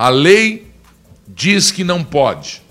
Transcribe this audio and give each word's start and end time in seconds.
A 0.00 0.08
lei 0.08 0.72
diz 1.28 1.70
que 1.70 1.84
não 1.84 2.02
pode. 2.02 2.62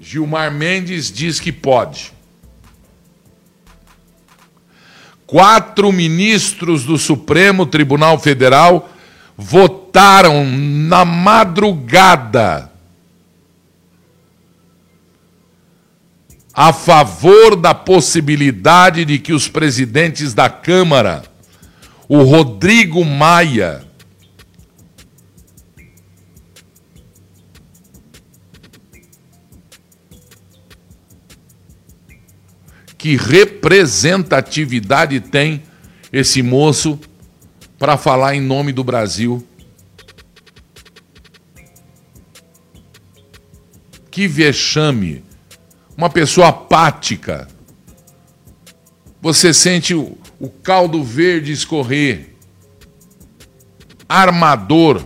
Gilmar 0.00 0.50
Mendes 0.50 1.12
diz 1.12 1.38
que 1.38 1.52
pode. 1.52 2.12
Quatro 5.24 5.92
ministros 5.92 6.82
do 6.82 6.98
Supremo 6.98 7.64
Tribunal 7.66 8.18
Federal 8.18 8.90
votaram 9.38 10.44
na 10.44 11.04
madrugada 11.04 12.68
a 16.52 16.72
favor 16.72 17.54
da 17.54 17.72
possibilidade 17.72 19.04
de 19.04 19.20
que 19.20 19.32
os 19.32 19.46
presidentes 19.46 20.34
da 20.34 20.50
Câmara, 20.50 21.22
o 22.08 22.24
Rodrigo 22.24 23.04
Maia, 23.04 23.91
que 33.02 33.16
representatividade 33.16 35.18
tem 35.18 35.64
esse 36.12 36.40
moço 36.40 37.00
para 37.76 37.96
falar 37.96 38.36
em 38.36 38.40
nome 38.40 38.72
do 38.72 38.84
Brasil. 38.84 39.44
Que 44.08 44.28
vexame. 44.28 45.24
Uma 45.96 46.08
pessoa 46.08 46.50
apática. 46.50 47.48
Você 49.20 49.52
sente 49.52 49.96
o, 49.96 50.16
o 50.38 50.48
caldo 50.48 51.02
verde 51.02 51.50
escorrer. 51.50 52.36
Armador. 54.08 55.04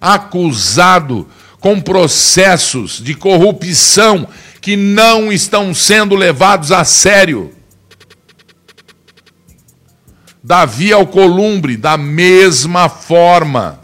Acusado 0.00 1.28
com 1.60 1.78
processos 1.78 3.02
de 3.02 3.14
corrupção 3.14 4.26
que 4.68 4.76
não 4.76 5.32
estão 5.32 5.72
sendo 5.72 6.14
levados 6.14 6.72
a 6.72 6.84
sério. 6.84 7.54
Davi 10.44 10.92
Alcolumbre, 10.92 11.74
da 11.74 11.96
mesma 11.96 12.90
forma. 12.90 13.80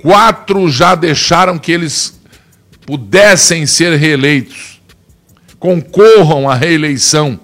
Quatro 0.00 0.70
já 0.70 0.94
deixaram 0.94 1.58
que 1.58 1.70
eles 1.70 2.18
pudessem 2.86 3.66
ser 3.66 3.94
reeleitos. 3.98 4.80
Concorram 5.58 6.48
à 6.48 6.54
reeleição. 6.54 7.38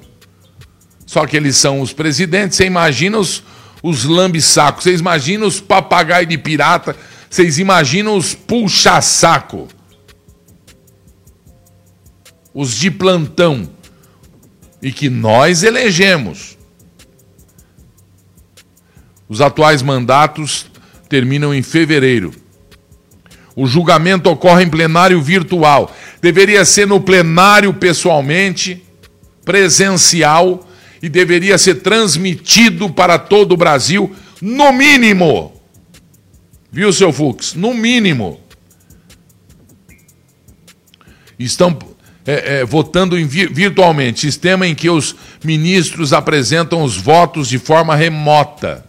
Só 1.05 1.27
que 1.27 1.37
eles 1.37 1.59
são 1.59 1.83
os 1.83 1.93
presidentes. 1.93 2.57
Você 2.57 2.65
imagina 2.65 3.19
os, 3.19 3.45
os 3.83 4.05
lambissacos, 4.05 4.85
você 4.85 4.95
imagina 4.97 5.45
os 5.45 5.61
papagaios 5.61 6.31
de 6.31 6.39
pirata 6.39 6.97
vocês 7.35 7.59
imaginam 7.59 8.17
os 8.17 8.33
puxa-saco, 8.33 9.67
os 12.55 12.77
de 12.77 12.93
plantão, 12.93 13.69
e 14.81 14.93
que 14.93 15.11
nós 15.11 15.65
elegemos. 15.65 16.57
Os 19.29 19.41
atuais 19.41 19.83
mandatos 19.83 20.67
terminam 21.09 21.53
em 21.53 21.61
fevereiro. 21.61 22.33
O 23.57 23.67
julgamento 23.67 24.31
ocorre 24.31 24.63
em 24.63 24.71
plenário 24.71 25.21
virtual. 25.21 25.93
Deveria 26.23 26.65
ser 26.65 26.87
no 26.87 27.01
plenário 27.01 27.75
pessoalmente, 27.75 28.81
presencial, 29.45 30.65
e 31.03 31.09
deveria 31.09 31.59
ser 31.59 31.83
transmitido 31.83 32.91
para 32.91 33.19
todo 33.19 33.53
o 33.53 33.57
Brasil, 33.57 34.15
no 34.41 34.73
mínimo. 34.73 35.54
Viu, 36.75 36.93
seu 36.93 37.13
Fux? 37.13 37.55
No 37.55 37.73
mínimo. 37.73 38.41
Estão 41.39 41.79
é, 42.27 42.63
é, 42.63 42.65
votando 42.65 43.15
virtualmente, 43.25 44.19
sistema 44.19 44.67
em 44.67 44.75
que 44.75 44.91
os 44.91 45.15
ministros 45.45 46.13
apresentam 46.13 46.83
os 46.83 46.97
votos 46.97 47.49
de 47.49 47.61
forma 47.61 47.95
remota. 47.95 48.85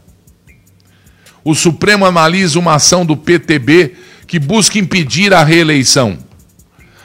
O 1.44 1.53
Supremo 1.53 2.07
analisa 2.07 2.57
uma 2.57 2.73
ação 2.73 3.06
do 3.06 3.16
PTB 3.16 3.94
que 4.25 4.40
busca 4.40 4.79
impedir 4.79 5.31
a 5.31 5.44
reeleição. 5.44 6.17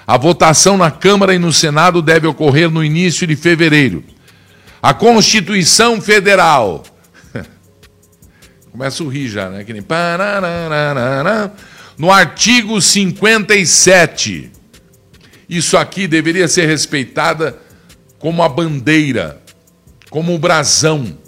A 0.06 0.16
votação 0.16 0.78
na 0.78 0.90
Câmara 0.90 1.34
e 1.34 1.38
no 1.38 1.52
Senado 1.52 2.00
deve 2.00 2.26
ocorrer 2.26 2.70
no 2.70 2.82
início 2.82 3.26
de 3.26 3.36
fevereiro. 3.36 4.02
A 4.82 4.94
Constituição 4.94 6.00
Federal 6.00 6.84
Começa 8.70 9.02
a 9.02 9.10
rir 9.10 9.28
já, 9.28 9.48
né? 9.48 9.64
Que 9.64 9.72
nem... 9.72 9.84
No 11.98 12.10
artigo 12.10 12.80
57, 12.80 14.50
isso 15.48 15.76
aqui 15.76 16.06
deveria 16.06 16.46
ser 16.48 16.66
respeitada 16.66 17.58
como 18.18 18.42
a 18.42 18.48
bandeira, 18.48 19.42
como 20.08 20.34
o 20.34 20.38
brasão, 20.38 21.18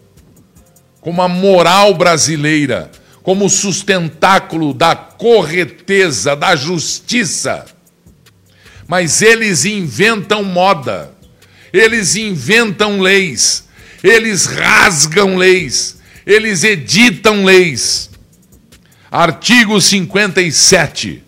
como 1.00 1.20
a 1.20 1.28
moral 1.28 1.94
brasileira, 1.94 2.91
como 3.22 3.47
o 3.47 3.50
sustentáculo 3.50 4.72
da 4.72 4.94
correteza, 4.94 6.36
da 6.36 6.54
justiça. 6.54 7.66
Mas 8.86 9.20
eles 9.20 9.64
inventam 9.64 10.44
moda, 10.44 11.12
eles 11.72 12.14
inventam 12.14 13.00
leis, 13.00 13.64
eles 14.03 14.47
rasgam 14.47 15.36
leis, 15.36 16.00
eles 16.27 16.65
editam 16.65 17.44
leis. 17.44 18.10
Artigo 19.10 19.81
57. 19.81 21.22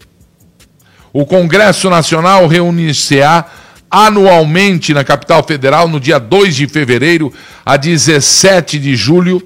O 1.12 1.26
Congresso 1.26 1.90
Nacional 1.90 2.46
reunir-se-á 2.46 3.46
anualmente 3.90 4.92
na 4.92 5.04
capital 5.04 5.44
federal 5.44 5.86
no 5.86 6.00
dia 6.00 6.18
2 6.18 6.56
de 6.56 6.66
fevereiro 6.66 7.32
a 7.64 7.76
17 7.76 8.78
de 8.78 8.96
julho 8.96 9.40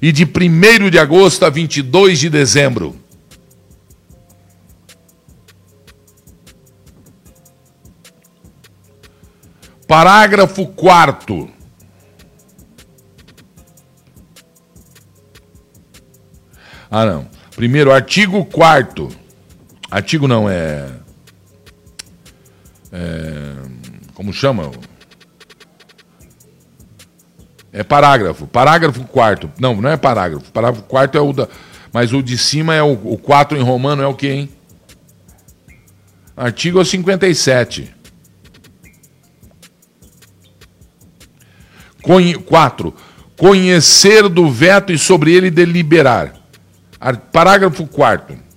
e 0.00 0.10
de 0.10 0.24
1 0.24 0.90
de 0.90 0.98
agosto 0.98 1.44
a 1.44 1.50
22 1.50 2.18
de 2.18 2.28
dezembro. 2.28 2.96
Parágrafo 9.86 10.66
4 10.66 11.61
Ah, 16.94 17.06
não. 17.06 17.26
Primeiro, 17.56 17.90
artigo 17.90 18.44
4 18.44 19.08
Artigo 19.90 20.28
não, 20.28 20.46
é. 20.48 20.90
é 22.92 23.52
como 24.12 24.30
chama? 24.30 24.70
É 27.72 27.82
parágrafo. 27.82 28.46
Parágrafo 28.46 29.04
4 29.04 29.50
Não, 29.58 29.80
não 29.80 29.88
é 29.88 29.96
parágrafo. 29.96 30.52
Parágrafo 30.52 30.82
4 30.82 31.18
é 31.18 31.22
o 31.22 31.32
da. 31.32 31.48
Mas 31.90 32.12
o 32.12 32.22
de 32.22 32.36
cima 32.36 32.74
é 32.74 32.82
o, 32.82 32.92
o 32.92 33.16
4 33.16 33.56
em 33.56 33.62
romano 33.62 34.02
é 34.02 34.06
o 34.06 34.14
que, 34.14 34.28
hein? 34.28 34.50
Artigo 36.36 36.84
57. 36.84 37.94
4. 42.44 42.94
Conhecer 43.38 44.28
do 44.28 44.50
veto 44.50 44.92
e 44.92 44.98
sobre 44.98 45.32
ele 45.32 45.50
deliberar. 45.50 46.41
Parágrafo 47.32 47.86
4 47.86 48.52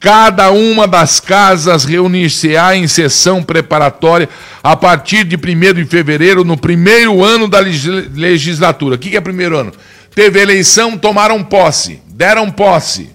Cada 0.00 0.52
uma 0.52 0.86
das 0.86 1.18
casas 1.18 1.84
reunir-se-á 1.84 2.76
em 2.76 2.86
sessão 2.86 3.42
preparatória 3.42 4.28
a 4.62 4.76
partir 4.76 5.24
de 5.24 5.36
1 5.36 5.74
de 5.74 5.84
fevereiro, 5.86 6.44
no 6.44 6.56
primeiro 6.56 7.24
ano 7.24 7.48
da 7.48 7.58
legislatura. 7.58 8.94
O 8.94 8.98
que 8.98 9.16
é 9.16 9.20
primeiro 9.20 9.58
ano? 9.58 9.72
Teve 10.14 10.40
eleição, 10.40 10.96
tomaram 10.96 11.42
posse, 11.42 12.00
deram 12.06 12.48
posse. 12.48 13.10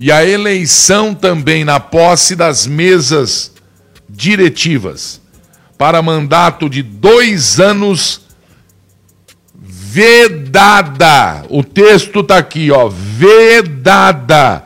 E 0.00 0.10
a 0.10 0.24
eleição 0.24 1.14
também 1.14 1.64
na 1.64 1.78
posse 1.78 2.34
das 2.34 2.66
mesas 2.66 3.52
diretivas, 4.08 5.20
para 5.78 6.02
mandato 6.02 6.68
de 6.68 6.82
dois 6.82 7.60
anos 7.60 8.23
vedada. 9.94 11.44
O 11.48 11.62
texto 11.62 12.18
está 12.18 12.38
aqui, 12.38 12.68
ó, 12.72 12.88
vedada 12.88 14.64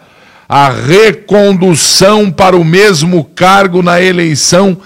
a 0.48 0.70
recondução 0.70 2.30
para 2.30 2.56
o 2.56 2.64
mesmo 2.64 3.22
cargo 3.22 3.82
na 3.82 4.00
eleição 4.00 4.80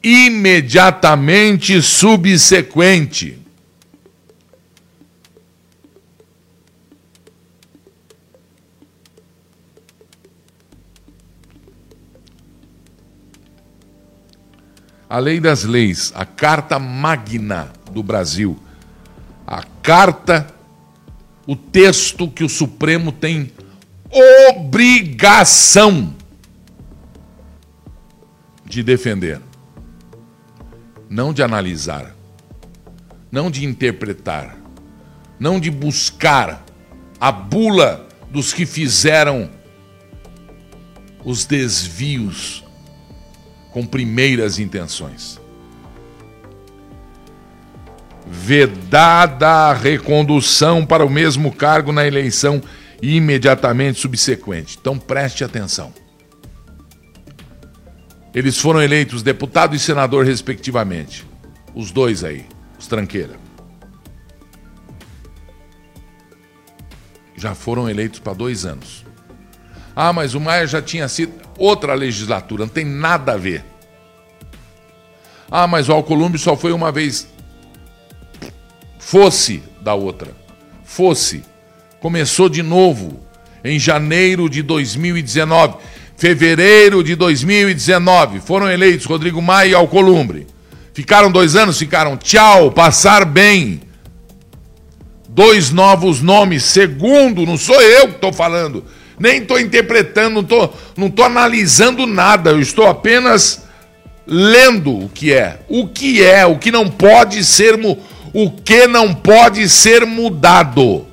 imediatamente 0.00 1.82
subsequente. 1.82 3.36
A 15.08 15.18
lei 15.18 15.40
das 15.40 15.64
leis, 15.64 16.12
a 16.14 16.24
carta 16.24 16.78
magna 16.78 17.72
do 17.90 18.04
Brasil. 18.04 18.56
A 19.50 19.64
carta, 19.82 20.46
o 21.44 21.56
texto 21.56 22.30
que 22.30 22.44
o 22.44 22.48
Supremo 22.48 23.10
tem 23.10 23.50
obrigação 24.54 26.14
de 28.64 28.84
defender, 28.84 29.40
não 31.08 31.32
de 31.32 31.42
analisar, 31.42 32.14
não 33.32 33.50
de 33.50 33.64
interpretar, 33.64 34.56
não 35.40 35.58
de 35.58 35.68
buscar 35.68 36.64
a 37.20 37.32
bula 37.32 38.08
dos 38.30 38.52
que 38.52 38.64
fizeram 38.64 39.50
os 41.24 41.44
desvios 41.44 42.62
com 43.72 43.84
primeiras 43.84 44.60
intenções. 44.60 45.39
Vedada 48.30 49.48
a 49.48 49.72
recondução 49.72 50.86
para 50.86 51.04
o 51.04 51.10
mesmo 51.10 51.52
cargo 51.52 51.90
na 51.90 52.06
eleição 52.06 52.62
imediatamente 53.02 53.98
subsequente. 53.98 54.78
Então 54.80 54.98
preste 54.98 55.42
atenção. 55.42 55.92
Eles 58.32 58.58
foram 58.58 58.80
eleitos 58.80 59.22
deputado 59.22 59.74
e 59.74 59.78
senador, 59.78 60.24
respectivamente. 60.24 61.26
Os 61.74 61.90
dois 61.90 62.22
aí, 62.22 62.46
os 62.78 62.86
tranqueira. 62.86 63.34
Já 67.34 67.54
foram 67.54 67.90
eleitos 67.90 68.20
para 68.20 68.34
dois 68.34 68.64
anos. 68.64 69.04
Ah, 69.96 70.12
mas 70.12 70.34
o 70.34 70.40
Maia 70.40 70.66
já 70.66 70.80
tinha 70.80 71.08
sido 71.08 71.32
outra 71.58 71.94
legislatura, 71.94 72.64
não 72.64 72.72
tem 72.72 72.84
nada 72.84 73.32
a 73.32 73.36
ver. 73.36 73.64
Ah, 75.50 75.66
mas 75.66 75.88
o 75.88 75.92
Alcolumbre 75.92 76.38
só 76.38 76.56
foi 76.56 76.72
uma 76.72 76.92
vez. 76.92 77.26
Fosse 79.00 79.60
da 79.80 79.94
outra. 79.94 80.30
Fosse. 80.84 81.42
Começou 81.98 82.48
de 82.48 82.62
novo 82.62 83.18
em 83.64 83.78
janeiro 83.78 84.48
de 84.48 84.62
2019 84.62 85.74
fevereiro 86.20 87.02
de 87.02 87.14
2019. 87.14 88.40
Foram 88.40 88.70
eleitos 88.70 89.06
Rodrigo 89.06 89.40
Maia 89.40 89.70
e 89.70 89.74
Alcolumbre. 89.74 90.46
Ficaram 90.92 91.32
dois 91.32 91.56
anos, 91.56 91.78
ficaram 91.78 92.14
tchau, 92.18 92.70
passar 92.70 93.24
bem. 93.24 93.80
Dois 95.26 95.70
novos 95.70 96.20
nomes, 96.20 96.62
segundo, 96.64 97.46
não 97.46 97.56
sou 97.56 97.80
eu 97.80 98.08
que 98.08 98.16
estou 98.16 98.32
falando, 98.32 98.84
nem 99.18 99.38
estou 99.38 99.58
interpretando, 99.58 100.34
não 100.34 100.42
estou 100.42 100.76
não 100.94 101.08
tô 101.08 101.22
analisando 101.22 102.04
nada, 102.04 102.50
eu 102.50 102.60
estou 102.60 102.86
apenas 102.86 103.62
lendo 104.26 105.04
o 105.04 105.08
que 105.08 105.32
é. 105.32 105.60
O 105.68 105.88
que 105.88 106.22
é, 106.22 106.44
o 106.44 106.58
que 106.58 106.70
não 106.70 106.90
pode 106.90 107.42
ser, 107.44 107.78
o 108.32 108.50
que 108.50 108.86
não 108.86 109.14
pode 109.14 109.68
ser 109.68 110.06
mudado. 110.06 111.06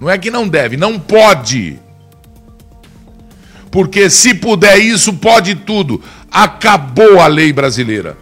Não 0.00 0.08
é 0.08 0.16
que 0.16 0.30
não 0.30 0.48
deve, 0.48 0.76
não 0.76 0.98
pode. 0.98 1.78
Porque 3.70 4.08
se 4.08 4.34
puder 4.34 4.78
isso, 4.78 5.12
pode 5.12 5.54
tudo. 5.54 6.02
Acabou 6.30 7.20
a 7.20 7.26
lei 7.26 7.52
brasileira. 7.52 8.16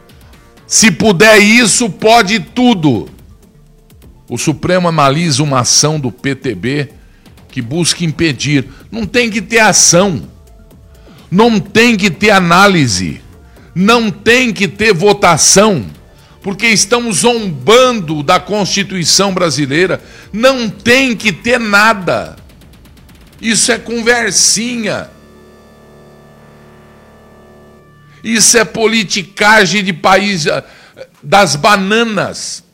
Se 0.66 0.90
puder 0.90 1.38
isso, 1.38 1.88
pode 1.88 2.40
tudo. 2.40 3.08
O 4.28 4.36
Supremo 4.36 4.88
analisa 4.88 5.42
uma 5.42 5.60
ação 5.60 5.98
do 5.98 6.12
PTB 6.12 6.90
que 7.48 7.62
busca 7.62 8.04
impedir. 8.04 8.68
Não 8.90 9.06
tem 9.06 9.30
que 9.30 9.40
ter 9.40 9.60
ação. 9.60 10.22
Não 11.30 11.58
tem 11.58 11.96
que 11.96 12.10
ter 12.10 12.30
análise. 12.30 13.22
Não 13.74 14.10
tem 14.10 14.52
que 14.52 14.68
ter 14.68 14.92
votação. 14.92 15.86
Porque 16.48 16.68
estão 16.68 17.12
zombando 17.12 18.22
da 18.22 18.40
Constituição 18.40 19.34
brasileira. 19.34 20.02
Não 20.32 20.70
tem 20.70 21.14
que 21.14 21.30
ter 21.30 21.60
nada. 21.60 22.36
Isso 23.38 23.70
é 23.70 23.76
conversinha. 23.76 25.10
Isso 28.24 28.56
é 28.56 28.64
politicagem 28.64 29.84
de 29.84 29.92
país 29.92 30.46
eh, 30.46 30.64
das 31.22 31.54
bananas. 31.54 32.64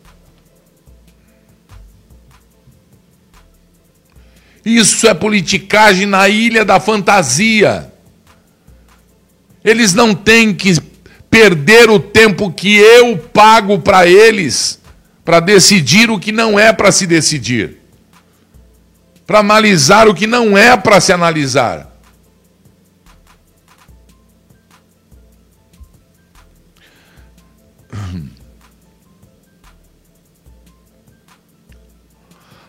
Isso 4.64 5.08
é 5.08 5.14
politicagem 5.14 6.06
na 6.06 6.28
ilha 6.28 6.64
da 6.64 6.78
fantasia. 6.78 7.92
Eles 9.64 9.92
não 9.92 10.14
têm 10.14 10.54
que 10.54 10.93
perder 11.34 11.90
o 11.90 11.98
tempo 11.98 12.48
que 12.52 12.76
eu 12.76 13.18
pago 13.18 13.80
para 13.80 14.06
eles 14.06 14.80
para 15.24 15.40
decidir 15.40 16.08
o 16.08 16.20
que 16.20 16.30
não 16.30 16.56
é 16.56 16.72
para 16.72 16.92
se 16.92 17.08
decidir, 17.08 17.78
para 19.26 19.40
analisar 19.40 20.06
o 20.06 20.14
que 20.14 20.28
não 20.28 20.56
é 20.56 20.76
para 20.76 21.00
se 21.00 21.12
analisar. 21.12 21.90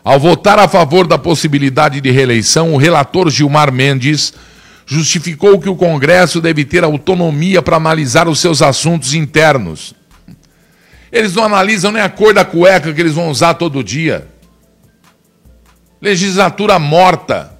Ao 0.02 0.18
votar 0.18 0.58
a 0.58 0.66
favor 0.66 1.06
da 1.06 1.16
possibilidade 1.16 2.00
de 2.00 2.10
reeleição, 2.10 2.74
o 2.74 2.76
relator 2.76 3.30
Gilmar 3.30 3.72
Mendes 3.72 4.34
justificou 4.86 5.60
que 5.60 5.68
o 5.68 5.76
Congresso 5.76 6.40
deve 6.40 6.64
ter 6.64 6.84
autonomia 6.84 7.60
para 7.60 7.76
analisar 7.76 8.28
os 8.28 8.38
seus 8.40 8.62
assuntos 8.62 9.12
internos. 9.12 9.94
Eles 11.10 11.34
não 11.34 11.44
analisam 11.44 11.92
nem 11.92 12.00
a 12.00 12.08
cor 12.08 12.32
da 12.32 12.44
cueca 12.44 12.94
que 12.94 13.00
eles 13.00 13.14
vão 13.14 13.28
usar 13.28 13.54
todo 13.54 13.82
dia. 13.82 14.28
Legislatura 16.00 16.78
morta. 16.78 17.52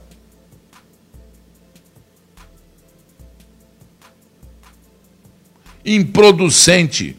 Improducente. 5.84 7.16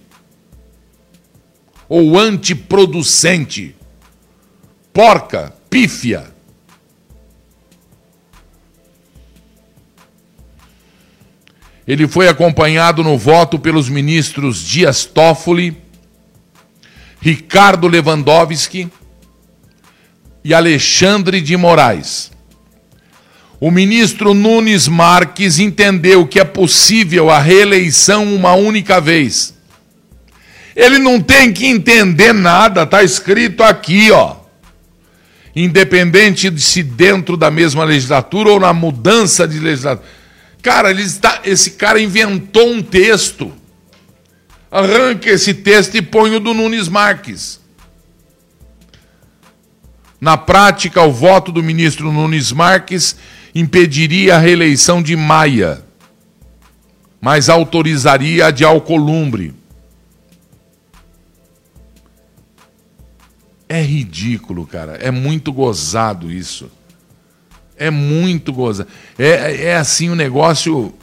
Ou 1.89 2.18
antiproducente 2.18 3.77
porca, 4.98 5.53
pífia. 5.69 6.37
Ele 11.88 12.08
foi 12.08 12.27
acompanhado 12.27 13.03
no 13.03 13.17
voto 13.17 13.58
pelos 13.58 13.88
ministros 13.88 14.62
Dias 14.62 15.06
Toffoli, 15.06 15.77
Ricardo 17.22 17.88
Lewandowski 17.88 18.89
e 20.44 20.53
Alexandre 20.53 21.39
de 21.39 21.56
Moraes. 21.56 22.32
O 23.60 23.72
ministro 23.72 24.34
Nunes 24.34 24.88
Marques 24.88 25.58
entendeu 25.58 26.27
que 26.27 26.39
é 26.39 26.44
possível 26.44 27.29
a 27.29 27.39
reeleição 27.39 28.36
uma 28.36 28.53
única 28.53 29.00
vez. 29.01 29.56
Ele 30.75 31.00
não 31.00 31.20
tem 31.20 31.51
que 31.51 31.65
entender 31.65 32.34
nada, 32.34 32.84
está 32.84 33.01
escrito 33.01 33.63
aqui, 33.63 34.12
ó 34.12 34.38
independente 35.60 36.51
de 36.51 36.62
se 36.62 36.84
dentro 36.84 37.36
da 37.36 37.50
mesma 37.50 37.84
legislatura 37.84 38.51
ou 38.51 38.60
na 38.60 38.72
mudança 38.74 39.48
de 39.48 39.60
legislatura. 39.60 40.08
Cara, 40.67 40.91
ele 40.91 41.03
está, 41.03 41.39
esse 41.45 41.71
cara 41.71 41.97
inventou 41.97 42.69
um 42.69 42.83
texto. 42.83 43.53
Arranca 44.69 45.29
esse 45.29 45.53
texto 45.53 45.95
e 45.95 46.01
põe 46.01 46.36
o 46.36 46.41
do 46.41 46.53
Nunes 46.53 46.89
Marques. 46.89 47.62
Na 50.19 50.36
prática, 50.36 51.01
o 51.01 51.13
voto 51.13 51.53
do 51.53 51.63
ministro 51.63 52.12
Nunes 52.12 52.51
Marques 52.51 53.15
impediria 53.55 54.36
a 54.36 54.39
reeleição 54.39 55.01
de 55.01 55.15
Maia, 55.15 55.86
mas 57.21 57.47
autorizaria 57.47 58.47
a 58.47 58.51
de 58.51 58.65
Alcolumbre. 58.65 59.55
É 63.69 63.81
ridículo, 63.81 64.67
cara. 64.67 64.97
É 64.97 65.12
muito 65.12 65.53
gozado 65.53 66.29
isso. 66.29 66.69
É 67.77 67.89
muito 67.89 68.51
gozado. 68.51 68.89
É, 69.17 69.65
é 69.65 69.75
assim 69.75 70.10
o 70.10 70.13
um 70.13 70.15
negócio. 70.15 70.93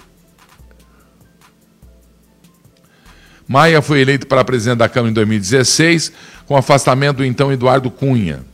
Maia 3.47 3.81
foi 3.83 4.01
eleito 4.01 4.27
para 4.27 4.45
presidente 4.45 4.79
da 4.79 4.89
Câmara 4.89 5.11
em 5.11 5.15
2016, 5.15 6.13
com 6.47 6.57
afastamento 6.57 7.19
do 7.19 7.25
então 7.25 7.53
Eduardo 7.53 7.91
Cunha. 7.91 8.45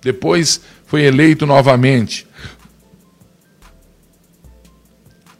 Depois 0.00 0.60
foi 0.86 1.02
eleito 1.02 1.46
novamente. 1.46 2.26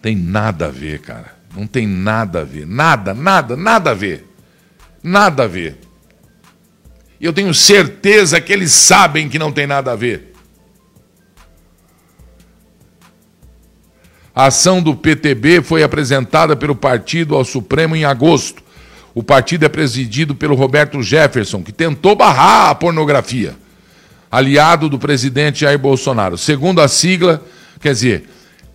Tem 0.03 0.17
nada 0.17 0.67
a 0.67 0.71
ver, 0.71 1.01
cara. 1.01 1.35
Não 1.57 1.67
tem 1.67 1.87
nada 1.87 2.41
a 2.41 2.45
ver. 2.45 2.67
Nada, 2.67 3.15
nada, 3.15 3.57
nada 3.57 3.93
a 3.93 3.95
ver. 3.95 4.27
Nada 5.03 5.45
a 5.45 5.47
ver. 5.47 5.79
Eu 7.21 7.33
tenho 7.33 7.55
certeza 7.55 8.41
que 8.41 8.53
eles 8.53 8.73
sabem 8.73 9.29
que 9.29 9.39
não 9.39 9.53
tem 9.53 9.67
nada 9.67 9.93
a 9.93 9.97
ver. 9.97 10.34
A 14.35 14.47
ação 14.47 14.83
do 14.83 14.97
PTB 14.97 15.63
foi 15.63 15.85
apresentada 15.85 16.57
pelo 16.57 16.75
partido 16.75 17.37
ao 17.37 17.45
Supremo 17.45 17.95
em 17.95 18.05
agosto. 18.05 18.65
O 19.15 19.23
partido 19.23 19.65
é 19.65 19.69
presidido 19.69 20.35
pelo 20.35 20.57
Roberto 20.57 21.01
Jefferson, 21.01 21.63
que 21.63 21.71
tentou 21.71 22.17
barrar 22.17 22.71
a 22.71 22.75
pornografia, 22.75 23.55
aliado 24.29 24.89
do 24.89 24.99
presidente 24.99 25.61
Jair 25.61 25.79
Bolsonaro. 25.79 26.37
Segundo 26.37 26.81
a 26.81 26.89
sigla, 26.89 27.47
quer 27.81 27.93
dizer, 27.93 28.29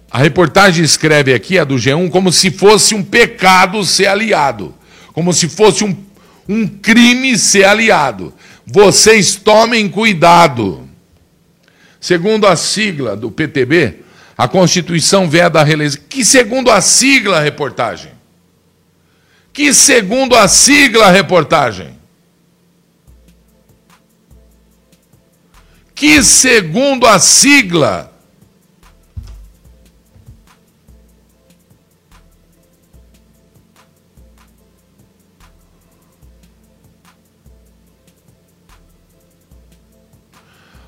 a 0.10 0.20
reportagem 0.20 0.84
escreve 0.84 1.34
aqui, 1.34 1.60
a 1.60 1.66
do 1.66 1.75
G1, 1.75 2.10
como 2.10 2.32
se 2.32 2.50
fosse 2.51 2.96
um 2.96 3.04
pecado 3.04 3.84
ser 3.84 4.08
aliado, 4.08 4.74
como 5.13 5.34
se 5.34 5.50
fosse 5.50 5.84
um, 5.84 5.96
um 6.48 6.66
crime 6.66 7.38
ser 7.38 7.66
aliado. 7.66 8.34
Vocês 8.66 9.36
tomem 9.36 9.89
cuidado. 9.89 10.88
Segundo 12.00 12.48
a 12.48 12.56
sigla 12.56 13.18
do 13.18 13.30
PTB, 13.30 14.06
a 14.39 14.48
Constituição 14.48 15.29
veda 15.29 15.60
a 15.60 15.65
reeleição. 15.65 16.01
Que 16.08 16.24
segundo 16.24 16.72
a 16.72 16.79
sigla, 16.79 17.41
reportagem? 17.41 18.13
Que 19.51 19.74
segundo 19.74 20.34
a 20.34 20.48
sigla, 20.48 21.12
reportagem? 21.12 22.00
Que 25.93 26.24
segundo 26.24 27.05
a 27.05 27.19
sigla? 27.19 28.09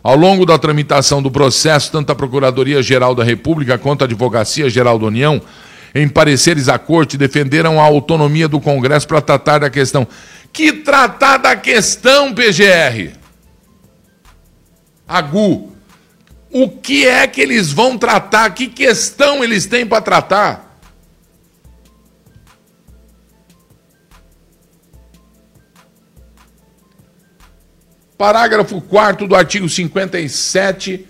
Ao 0.03 0.15
longo 0.15 0.45
da 0.45 0.57
tramitação 0.57 1.21
do 1.21 1.29
processo, 1.29 1.91
tanto 1.91 2.11
a 2.11 2.15
Procuradoria-Geral 2.15 3.13
da 3.13 3.23
República 3.23 3.77
quanto 3.77 4.01
a 4.01 4.05
Advocacia-Geral 4.05 4.97
da 4.97 5.05
União, 5.05 5.39
em 5.93 6.07
pareceres 6.07 6.67
à 6.69 6.79
Corte, 6.79 7.17
defenderam 7.17 7.79
a 7.79 7.83
autonomia 7.83 8.47
do 8.47 8.59
Congresso 8.59 9.07
para 9.07 9.21
tratar 9.21 9.59
da 9.59 9.69
questão. 9.69 10.07
Que 10.51 10.73
tratar 10.73 11.37
da 11.37 11.55
questão, 11.55 12.33
PGR? 12.33 13.15
Agu. 15.07 15.71
O 16.49 16.67
que 16.67 17.07
é 17.07 17.27
que 17.27 17.39
eles 17.39 17.71
vão 17.71 17.97
tratar? 17.97 18.49
Que 18.51 18.67
questão 18.67 19.43
eles 19.43 19.65
têm 19.65 19.85
para 19.85 20.01
tratar? 20.01 20.70
Parágrafo 28.21 28.79
4 28.79 29.27
do 29.27 29.33
artigo 29.33 29.67
57. 29.67 31.07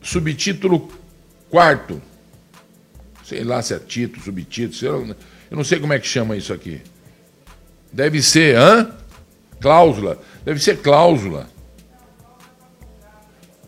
Subtítulo 0.00 0.88
4. 1.50 2.00
Sei 3.22 3.44
lá 3.44 3.60
se 3.60 3.74
é 3.74 3.78
título, 3.78 4.24
subtítulo, 4.24 5.14
eu 5.50 5.56
não 5.58 5.62
sei 5.62 5.78
como 5.78 5.92
é 5.92 5.98
que 5.98 6.06
chama 6.06 6.38
isso 6.38 6.54
aqui. 6.54 6.80
Deve 7.92 8.22
ser, 8.22 8.56
hã? 8.56 8.90
Cláusula. 9.60 10.18
Deve 10.42 10.60
ser 10.60 10.78
cláusula. 10.78 11.50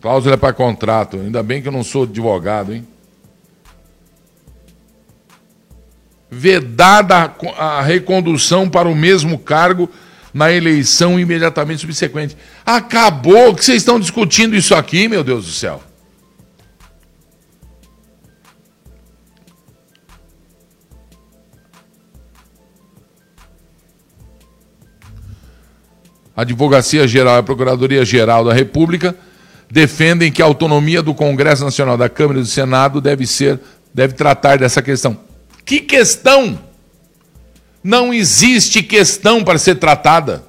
Cláusula 0.00 0.36
é 0.36 0.38
para 0.38 0.54
contrato. 0.54 1.18
Ainda 1.18 1.42
bem 1.42 1.60
que 1.60 1.68
eu 1.68 1.72
não 1.72 1.84
sou 1.84 2.04
advogado, 2.04 2.72
hein? 2.72 2.88
Vedada 6.30 7.34
a 7.58 7.82
recondução 7.82 8.68
para 8.68 8.88
o 8.88 8.94
mesmo 8.94 9.38
cargo 9.38 9.90
na 10.34 10.52
eleição 10.52 11.18
imediatamente 11.18 11.80
subsequente. 11.80 12.36
Acabou 12.64 13.54
que 13.54 13.64
vocês 13.64 13.78
estão 13.78 13.98
discutindo 13.98 14.54
isso 14.54 14.74
aqui, 14.74 15.08
meu 15.08 15.24
Deus 15.24 15.46
do 15.46 15.52
céu. 15.52 15.82
A 26.36 26.42
Advocacia 26.42 27.08
Geral 27.08 27.36
e 27.36 27.38
a 27.38 27.42
Procuradoria 27.42 28.04
Geral 28.04 28.44
da 28.44 28.52
República 28.52 29.16
defendem 29.70 30.30
que 30.30 30.42
a 30.42 30.44
autonomia 30.44 31.02
do 31.02 31.14
Congresso 31.14 31.64
Nacional, 31.64 31.96
da 31.96 32.10
Câmara 32.10 32.40
e 32.40 32.42
do 32.42 32.48
Senado 32.48 33.00
deve 33.00 33.26
ser 33.26 33.58
deve 33.94 34.12
tratar 34.12 34.58
dessa 34.58 34.82
questão. 34.82 35.18
Que 35.66 35.80
questão? 35.80 36.60
Não 37.82 38.14
existe 38.14 38.84
questão 38.84 39.42
para 39.42 39.58
ser 39.58 39.74
tratada. 39.74 40.46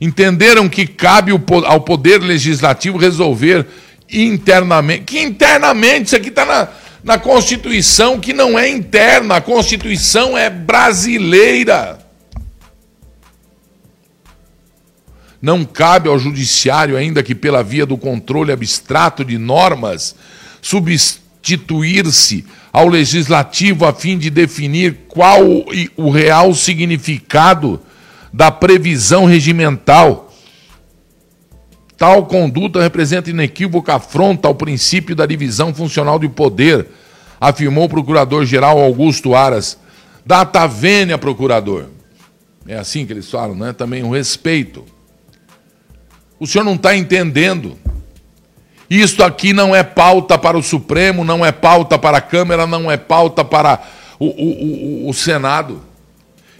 Entenderam 0.00 0.68
que 0.68 0.86
cabe 0.86 1.32
ao 1.66 1.80
Poder 1.80 2.18
Legislativo 2.18 2.96
resolver 2.96 3.66
internamente. 4.10 5.04
Que 5.04 5.20
internamente? 5.20 6.06
Isso 6.06 6.16
aqui 6.16 6.28
está 6.28 6.44
na, 6.44 6.68
na 7.02 7.18
Constituição, 7.18 8.20
que 8.20 8.32
não 8.32 8.56
é 8.56 8.68
interna, 8.68 9.36
a 9.36 9.40
Constituição 9.40 10.38
é 10.38 10.48
brasileira. 10.48 11.98
Não 15.42 15.64
cabe 15.64 16.08
ao 16.08 16.18
Judiciário, 16.18 16.96
ainda 16.96 17.22
que 17.22 17.34
pela 17.34 17.64
via 17.64 17.84
do 17.84 17.96
controle 17.96 18.52
abstrato 18.52 19.24
de 19.24 19.38
normas, 19.38 20.14
substituir-se 21.46 22.44
ao 22.72 22.88
legislativo 22.88 23.86
a 23.86 23.92
fim 23.92 24.18
de 24.18 24.28
definir 24.28 25.04
qual 25.08 25.40
o 25.96 26.10
real 26.10 26.52
significado 26.52 27.80
da 28.32 28.50
previsão 28.50 29.24
regimental. 29.24 30.34
Tal 31.96 32.26
conduta 32.26 32.82
representa 32.82 33.30
inequívoca 33.30 33.94
afronta 33.94 34.48
ao 34.48 34.54
princípio 34.54 35.14
da 35.14 35.24
divisão 35.24 35.72
funcional 35.72 36.18
de 36.18 36.28
poder, 36.28 36.88
afirmou 37.40 37.84
o 37.84 37.88
procurador-geral 37.88 38.78
Augusto 38.80 39.34
Aras. 39.34 39.78
Data 40.24 40.66
vênia, 40.66 41.16
procurador. 41.16 41.86
É 42.66 42.76
assim 42.76 43.06
que 43.06 43.12
eles 43.12 43.30
falam, 43.30 43.54
né? 43.54 43.72
Também 43.72 44.02
o 44.02 44.10
respeito. 44.10 44.84
O 46.38 46.46
senhor 46.46 46.64
não 46.64 46.74
está 46.74 46.96
entendendo. 46.96 47.78
Isto 48.88 49.24
aqui 49.24 49.52
não 49.52 49.74
é 49.74 49.82
pauta 49.82 50.38
para 50.38 50.56
o 50.56 50.62
Supremo, 50.62 51.24
não 51.24 51.44
é 51.44 51.50
pauta 51.50 51.98
para 51.98 52.18
a 52.18 52.20
Câmara, 52.20 52.66
não 52.66 52.90
é 52.90 52.96
pauta 52.96 53.44
para 53.44 53.82
o, 54.18 54.26
o, 54.26 55.06
o, 55.06 55.08
o 55.10 55.14
Senado. 55.14 55.82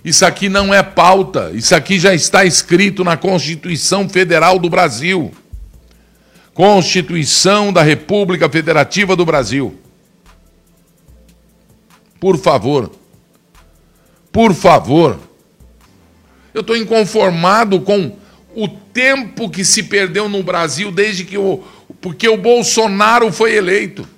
Isso 0.04 0.24
aqui 0.24 0.48
não 0.48 0.72
é 0.72 0.82
pauta, 0.82 1.50
isso 1.52 1.74
aqui 1.74 1.98
já 1.98 2.14
está 2.14 2.44
escrito 2.44 3.02
na 3.02 3.16
Constituição 3.16 4.08
Federal 4.08 4.58
do 4.58 4.70
Brasil. 4.70 5.32
Constituição 6.54 7.72
da 7.72 7.82
República 7.82 8.48
Federativa 8.48 9.14
do 9.14 9.26
Brasil. 9.26 9.78
Por 12.18 12.38
favor. 12.38 12.90
Por 14.32 14.54
favor. 14.54 15.18
Eu 16.54 16.62
estou 16.62 16.76
inconformado 16.76 17.80
com 17.80 18.16
o 18.54 18.66
tempo 18.66 19.50
que 19.50 19.64
se 19.64 19.82
perdeu 19.82 20.28
no 20.28 20.42
Brasil 20.42 20.90
desde 20.90 21.24
que 21.24 21.36
o, 21.36 21.62
porque 22.06 22.28
o 22.28 22.36
Bolsonaro 22.36 23.32
foi 23.32 23.56
eleito. 23.56 24.08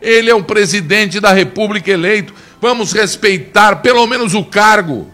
Ele 0.00 0.30
é 0.30 0.34
o 0.36 0.44
presidente 0.44 1.18
da 1.18 1.32
República 1.32 1.90
eleito. 1.90 2.32
Vamos 2.60 2.92
respeitar 2.92 3.82
pelo 3.82 4.06
menos 4.06 4.34
o 4.34 4.44
cargo. 4.44 5.10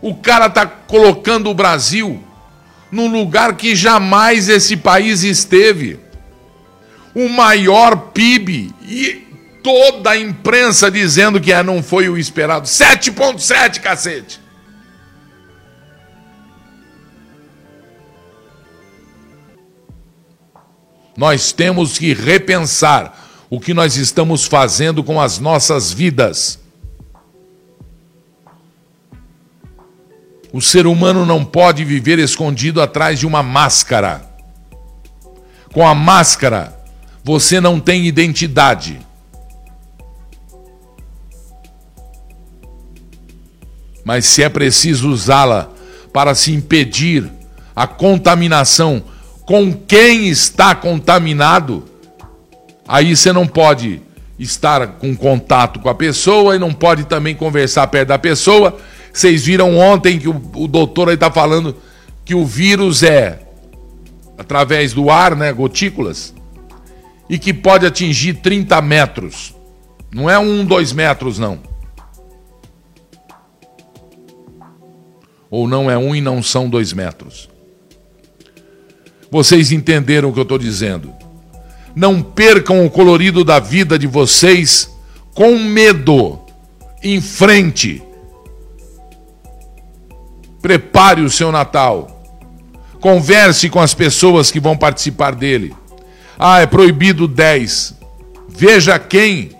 O 0.00 0.14
cara 0.14 0.46
está 0.46 0.64
colocando 0.64 1.50
o 1.50 1.54
Brasil 1.54 2.24
num 2.90 3.12
lugar 3.12 3.54
que 3.54 3.76
jamais 3.76 4.48
esse 4.48 4.78
país 4.78 5.22
esteve. 5.22 6.00
O 7.14 7.28
maior 7.28 7.96
PIB 8.14 8.72
e 8.80 9.26
toda 9.62 10.12
a 10.12 10.16
imprensa 10.16 10.90
dizendo 10.90 11.38
que 11.38 11.52
é, 11.52 11.62
não 11.62 11.82
foi 11.82 12.08
o 12.08 12.16
esperado. 12.16 12.66
7,7, 12.66 13.78
cacete. 13.82 14.40
Nós 21.18 21.50
temos 21.50 21.98
que 21.98 22.14
repensar 22.14 23.44
o 23.50 23.58
que 23.58 23.74
nós 23.74 23.96
estamos 23.96 24.44
fazendo 24.44 25.02
com 25.02 25.20
as 25.20 25.40
nossas 25.40 25.92
vidas. 25.92 26.60
O 30.52 30.62
ser 30.62 30.86
humano 30.86 31.26
não 31.26 31.44
pode 31.44 31.84
viver 31.84 32.20
escondido 32.20 32.80
atrás 32.80 33.18
de 33.18 33.26
uma 33.26 33.42
máscara. 33.42 34.30
Com 35.72 35.84
a 35.84 35.92
máscara, 35.92 36.80
você 37.24 37.60
não 37.60 37.80
tem 37.80 38.06
identidade. 38.06 39.00
Mas 44.04 44.24
se 44.24 44.44
é 44.44 44.48
preciso 44.48 45.10
usá-la 45.10 45.68
para 46.12 46.32
se 46.36 46.52
impedir 46.52 47.28
a 47.74 47.88
contaminação 47.88 49.02
com 49.48 49.72
quem 49.72 50.28
está 50.28 50.74
contaminado, 50.74 51.82
aí 52.86 53.16
você 53.16 53.32
não 53.32 53.46
pode 53.46 54.02
estar 54.38 54.86
com 54.98 55.16
contato 55.16 55.80
com 55.80 55.88
a 55.88 55.94
pessoa 55.94 56.54
e 56.54 56.58
não 56.58 56.70
pode 56.70 57.04
também 57.04 57.34
conversar 57.34 57.86
perto 57.86 58.08
da 58.08 58.18
pessoa. 58.18 58.76
Vocês 59.10 59.46
viram 59.46 59.74
ontem 59.78 60.18
que 60.18 60.28
o, 60.28 60.36
o 60.54 60.68
doutor 60.68 61.08
aí 61.08 61.14
está 61.14 61.30
falando 61.30 61.74
que 62.26 62.34
o 62.34 62.44
vírus 62.44 63.02
é 63.02 63.40
através 64.36 64.92
do 64.92 65.08
ar, 65.08 65.34
né, 65.34 65.50
gotículas. 65.50 66.34
e 67.26 67.38
que 67.38 67.54
pode 67.54 67.86
atingir 67.86 68.34
30 68.34 68.82
metros. 68.82 69.54
Não 70.12 70.28
é 70.28 70.38
um, 70.38 70.62
dois 70.62 70.92
metros, 70.92 71.38
não. 71.38 71.58
Ou 75.50 75.66
não 75.66 75.90
é 75.90 75.96
um 75.96 76.14
e 76.14 76.20
não 76.20 76.42
são 76.42 76.68
dois 76.68 76.92
metros. 76.92 77.48
Vocês 79.30 79.72
entenderam 79.72 80.30
o 80.30 80.32
que 80.32 80.38
eu 80.38 80.44
estou 80.44 80.58
dizendo. 80.58 81.12
Não 81.94 82.22
percam 82.22 82.84
o 82.84 82.90
colorido 82.90 83.44
da 83.44 83.58
vida 83.58 83.98
de 83.98 84.06
vocês 84.06 84.90
com 85.34 85.58
medo. 85.58 86.38
Em 87.02 87.20
frente. 87.20 88.02
Prepare 90.60 91.22
o 91.22 91.30
seu 91.30 91.52
Natal. 91.52 92.14
Converse 93.00 93.68
com 93.68 93.80
as 93.80 93.94
pessoas 93.94 94.50
que 94.50 94.58
vão 94.58 94.76
participar 94.76 95.34
dele. 95.34 95.74
Ah, 96.38 96.60
é 96.60 96.66
proibido 96.66 97.28
10. 97.28 97.94
Veja 98.48 98.98
quem 98.98 99.50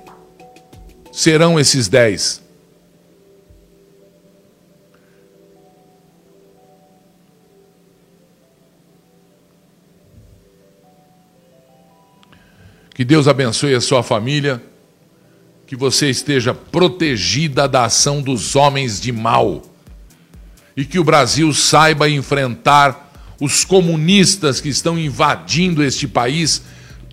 serão 1.13 1.59
esses 1.59 1.89
10. 1.89 2.48
Que 12.99 13.05
Deus 13.05 13.28
abençoe 13.28 13.76
a 13.76 13.81
sua 13.81 14.02
família, 14.02 14.61
que 15.69 15.76
você 15.76 16.11
esteja 16.11 16.52
protegida 16.52 17.69
da 17.69 17.85
ação 17.85 18.21
dos 18.21 18.57
homens 18.57 19.00
de 19.00 19.12
mal 19.12 19.62
e 20.76 20.85
que 20.85 20.99
o 20.99 21.05
Brasil 21.05 21.55
saiba 21.55 22.09
enfrentar 22.09 23.12
os 23.40 23.64
comunistas 23.64 24.61
que 24.61 24.69
estão 24.69 24.99
invadindo 24.99 25.81
este 25.81 26.09
país 26.09 26.61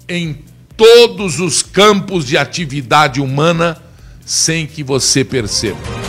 em 0.09 0.39
todos 0.75 1.39
os 1.39 1.61
campos 1.61 2.25
de 2.25 2.35
atividade 2.35 3.21
humana 3.21 3.79
sem 4.25 4.65
que 4.65 4.83
você 4.83 5.23
perceba. 5.23 6.04